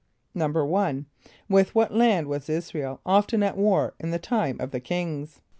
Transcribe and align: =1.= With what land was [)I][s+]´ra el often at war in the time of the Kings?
=1.= 0.35 1.05
With 1.47 1.75
what 1.75 1.93
land 1.93 2.25
was 2.25 2.49
[)I][s+]´ra 2.49 2.81
el 2.83 3.01
often 3.05 3.43
at 3.43 3.55
war 3.55 3.93
in 3.99 4.09
the 4.09 4.17
time 4.17 4.59
of 4.59 4.71
the 4.71 4.79
Kings? 4.79 5.41